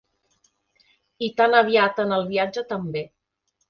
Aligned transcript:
I 1.29 1.31
tan 1.43 1.59
aviat 1.61 2.05
en 2.07 2.19
el 2.21 2.29
viatge 2.35 2.69
també. 2.77 3.09